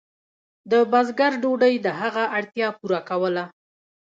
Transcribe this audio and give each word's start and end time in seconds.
د 0.71 0.73
بزګر 0.91 1.31
ډوډۍ 1.41 1.75
د 1.85 1.87
هغه 1.99 2.23
اړتیا 2.37 2.67
پوره 2.79 2.99
کوله. 3.09 3.43